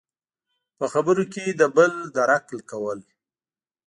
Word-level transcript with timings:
–په 0.77 0.85
خبرو 0.93 1.23
کې 1.33 1.45
د 1.49 1.61
بل 1.75 1.91
درک 2.15 2.45
کول. 2.71 2.99